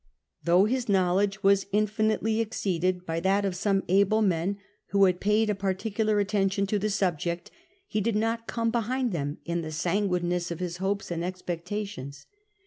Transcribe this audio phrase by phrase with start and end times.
[0.43, 5.47] Though his knowledge was infinitely exceeded by that of some able men who had paid
[5.47, 7.49] a particular attention to the subject^
[7.93, 12.25] ho did not come behind them in the sanguineness of his hopes and expectations."